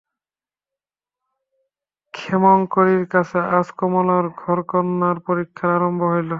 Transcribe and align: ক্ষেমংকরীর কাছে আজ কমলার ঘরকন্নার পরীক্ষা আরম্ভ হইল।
ক্ষেমংকরীর 2.13 3.03
কাছে 3.13 3.37
আজ 3.57 3.67
কমলার 3.79 4.25
ঘরকন্নার 4.41 5.17
পরীক্ষা 5.27 5.67
আরম্ভ 5.75 6.01
হইল। 6.13 6.29